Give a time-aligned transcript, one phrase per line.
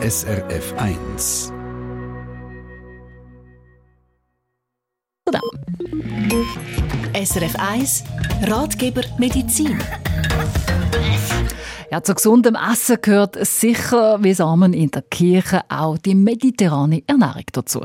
[0.00, 1.52] SRF 1.
[7.14, 8.04] SRF 1
[8.48, 9.76] Ratgeber Medizin.
[11.90, 17.44] Ja, zu gesundem Essen gehört sicher, wie Samen in der Kirche, auch die mediterrane Ernährung
[17.52, 17.80] dazu.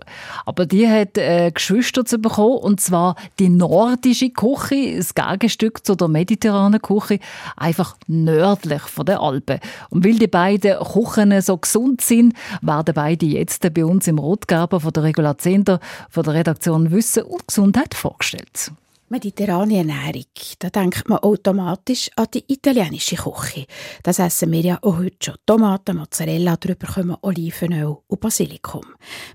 [0.46, 5.96] Aber die hat äh, Geschwister zu bekommen, und zwar die nordische Küche, das Gegenstück zu
[5.96, 7.20] der mediterranen Küche,
[7.56, 9.62] einfach nördlich von den Alpen.
[9.90, 14.82] Und weil die beiden Küchen so gesund sind, werden beide jetzt bei uns im Rotgerber
[14.82, 18.74] von der Regula Zender von der Redaktion Wissen und Gesundheit vorgestellt.
[19.14, 20.26] Mediterrane Ernährung,
[20.58, 23.68] da denkt man automatisch an die italienische Küche.
[24.02, 25.36] Das essen wir ja auch heute schon.
[25.46, 28.82] Tomaten, Mozzarella, darüber kommen Olivenöl und Basilikum.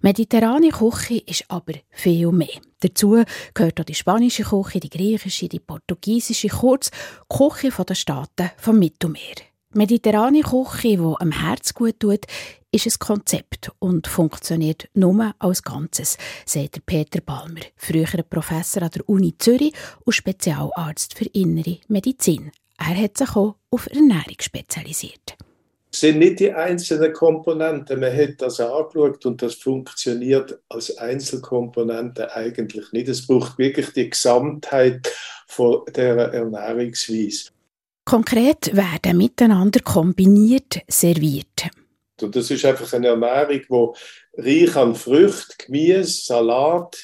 [0.03, 2.61] Mediterrane Küche ist aber viel mehr.
[2.81, 3.23] Dazu
[3.55, 8.81] gehört auch die spanische Küche, die griechische, die portugiesische, kurz die Küche der Staaten vom
[8.81, 9.48] Mittelmeer.
[9.75, 12.25] Mediterrane Küche, die am Herz gut tut,
[12.73, 19.07] ist ein Konzept und funktioniert nur als Ganzes, sagt Peter Balmer, früherer Professor an der
[19.07, 19.75] Uni Zürich
[20.07, 22.51] und Spezialarzt für innere Medizin.
[22.79, 25.37] Er hat sich auch auf Ernährung spezialisiert.
[25.93, 28.01] Es sind nicht die einzelnen Komponenten.
[28.01, 33.09] Man hat das angeschaut und das funktioniert als Einzelkomponente eigentlich nicht.
[33.09, 35.13] Es braucht wirklich die Gesamtheit
[35.47, 37.51] von der Ernährungsweise.
[38.09, 41.69] Konkret werden miteinander kombiniert serviert.
[42.23, 43.95] Und das ist einfach eine Ernährung,
[44.39, 46.97] die reich an Früchten, Gemüse, Salat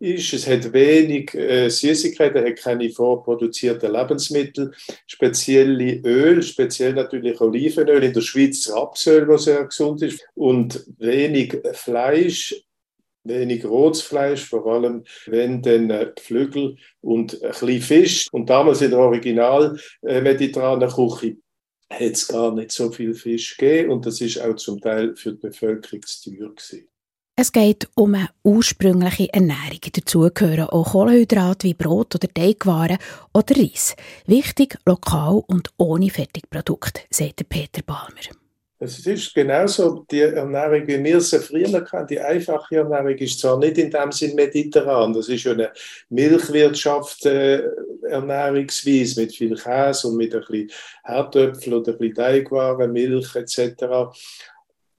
[0.00, 0.32] ist.
[0.32, 4.72] Es hat wenig äh, Süßigkeiten, hat keine vorproduzierten Lebensmittel,
[5.06, 11.56] spezielle Öl, speziell natürlich Olivenöl, in der Schweiz Rapsöl, das sehr gesund ist, und wenig
[11.74, 12.56] Fleisch,
[13.24, 18.26] wenig rotes Fleisch, vor allem wenn dann äh, Flügel und ein bisschen Fisch.
[18.32, 21.36] Und damals in der original mediterranen Küche
[21.90, 25.32] hat es gar nicht so viel Fisch gegeben und das ist auch zum Teil für
[25.32, 26.88] die Bevölkerung zu teuer gewesen.
[27.40, 29.78] Es geht um eine ursprüngliche Ernährung.
[29.92, 32.98] Dazu gehören auch Kohlenhydrate wie Brot oder Teigwaren
[33.32, 33.94] oder Reis.
[34.26, 38.47] Wichtig, lokal und ohne Fertigprodukt, sagt Peter Balmer.
[38.80, 42.06] Es ist genauso die Ernährung, wie wir sie früher kennen.
[42.06, 45.72] Die einfache Ernährung ist zwar nicht in dem Sinn mediterran, das ist eine
[46.10, 47.62] Milchwirtschaft, äh,
[48.20, 50.70] mit viel Käse und mit ein bisschen
[51.02, 54.14] Herdöpfel oder ein bisschen Teigwaren, Milch etc.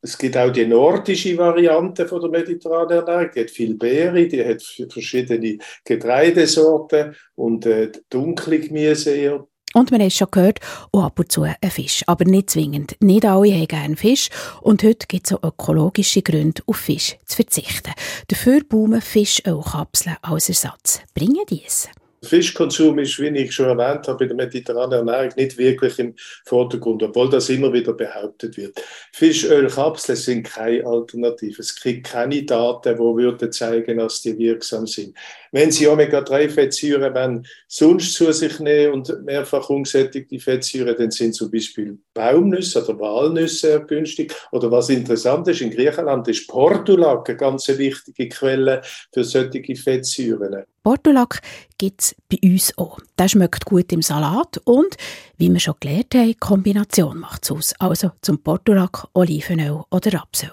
[0.01, 3.31] Es gibt auch die nordische Variante von der mediterranen Ernährung.
[3.33, 4.61] Die hat viel Beere, die hat
[4.91, 10.59] verschiedene Getreidesorten und äh, dunkle Gemüse eher und man hat schon gehört,
[10.91, 12.03] auch ab und zu ein Fisch.
[12.07, 12.95] Aber nicht zwingend.
[12.99, 14.29] Nicht alle haben gerne Fisch.
[14.61, 17.93] Und heute gibt es auch ökologische Gründe, auf Fisch zu verzichten.
[18.27, 21.01] Dafür baumen Fischölkapseln als Ersatz.
[21.13, 21.89] Bringen die es?
[22.23, 26.15] Fischkonsum ist, wie ich schon erwähnt habe, bei der mediterranen Ernährung nicht wirklich im
[26.45, 28.81] Vordergrund, obwohl das immer wieder behauptet wird.
[29.13, 31.61] Fischölkapseln sind keine Alternative.
[31.61, 35.15] Es gibt keine Daten, die würden zeigen, dass die wirksam sind.
[35.51, 41.97] Wenn Sie Omega-3-Fettsäuren sonst zu sich nehmen und mehrfach ungesättigte Fettsäuren, dann sind zum Beispiel
[42.13, 44.33] Baumnüsse oder Walnüsse sehr günstig.
[44.51, 48.81] Oder was interessant ist, in Griechenland ist Portulak eine ganz wichtige Quelle
[49.13, 50.65] für solche Fettsäuren.
[50.89, 51.41] Portulak
[51.77, 52.97] gibt es bei uns auch.
[53.19, 54.97] Der schmeckt gut im Salat und,
[55.37, 57.75] wie wir schon gelernt haben, Kombination macht es aus.
[57.77, 60.49] Also zum Portulak, Olivenöl oder Rapsöl.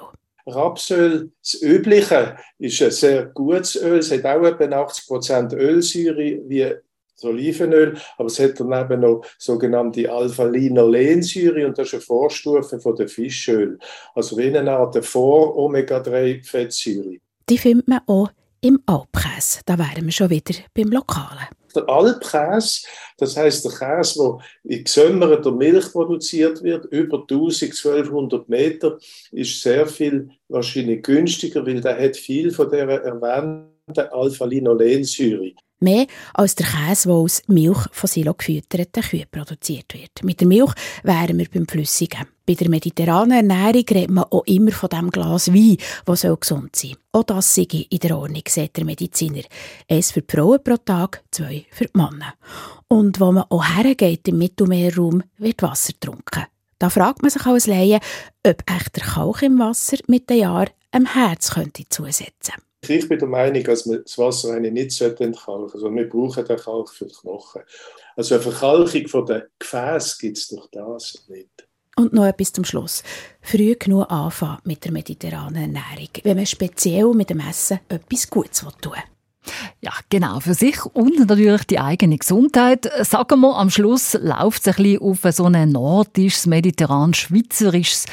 [0.47, 4.01] Rapsöl, das Übliche, ist ein sehr gutes Öl.
[4.01, 6.71] Es hat auch etwa 80% Ölsäure wie
[7.15, 12.95] das Olivenöl, aber es hat daneben noch sogenannte Alpha-Linolensäure und das ist eine Vorstufe von
[12.95, 13.79] der Fischöl.
[14.15, 17.21] Also wie eine Art Vor-Omega-3-Fettsäure.
[17.49, 18.29] Die findet man auch
[18.61, 19.61] im Alpkäse.
[19.67, 21.47] Da wären wir schon wieder beim Lokalen.
[21.75, 22.87] Der Alpkäse,
[23.19, 28.99] das heißt der Käse, der in gesämmerter Milch produziert wird, über 1200 Meter,
[29.33, 33.69] ist sehr viel wahrscheinlich günstiger, weil der hat viel von der erwähnten
[34.11, 35.53] Alpha-Linolensäure.
[35.81, 40.23] Mehr als der Käse, der aus Milch von Silo gefütterten Kühen produziert wird.
[40.23, 40.73] Mit der Milch
[41.03, 42.27] wären wir beim Flüssigen.
[42.47, 45.77] Bei der mediterranen Ernährung redet man auch immer von dem Glas Wein,
[46.07, 46.99] das gesund sein soll.
[47.13, 49.43] Auch das sei in der Ordnung, sagt der Mediziner.
[49.91, 52.35] Eins für die Frauen pro Tag, zwei für die Männer.
[52.89, 56.47] Und wo man auch hergeht im Mittelmeerraum, wird Wasser getrunken.
[56.79, 58.01] Da fragt man sich als Laie,
[58.47, 62.55] ob echt der Kalk im Wasser mit den Jahren am Herz könnte zusetzen
[62.91, 65.75] ich bin der Meinung, dass man das Wasser nicht entkalken sollte.
[65.75, 67.63] Also wir brauchen den Kalk für die Knochen.
[68.17, 71.69] Also eine Verkalkung von den Gefäßen gibt es durch das nicht.
[71.97, 73.03] Und noch etwas zum Schluss.
[73.41, 78.61] Früh genug anfangen mit der mediterranen Ernährung, wenn man speziell mit dem Essen etwas Gutes
[78.61, 79.16] tun will.
[79.81, 82.91] Ja, genau, für sich und natürlich die eigene Gesundheit.
[83.03, 88.07] Sagen wir, am Schluss läuft es ein bisschen auf so ein nordisches, mediterran-schweizerisches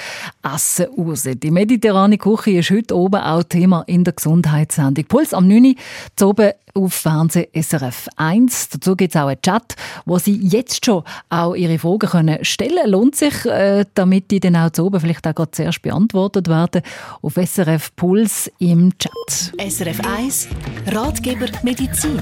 [0.43, 1.23] Essen aus.
[1.23, 5.05] Die mediterrane Küche ist heute oben auch Thema in der Gesundheitssendung.
[5.05, 5.75] Puls am 9.
[6.21, 8.69] Uhr oben auf Fernsehen SRF 1.
[8.69, 9.75] Dazu gibt es auch einen Chat,
[10.05, 12.91] wo Sie jetzt schon auch Ihre Fragen können stellen können.
[12.91, 16.81] Lohnt sich, äh, damit die dann auch zu oben vielleicht auch zuerst beantwortet werden,
[17.21, 19.53] auf SRF Puls im Chat.
[19.57, 20.47] SRF 1
[20.87, 22.19] Ratgeber Medizin.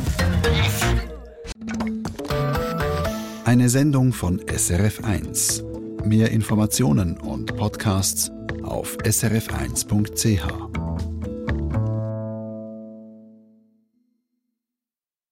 [3.46, 5.64] Eine Sendung von SRF 1.
[6.06, 8.32] Mehr Informationen und Podcasts
[8.64, 10.81] auf srf1.ch.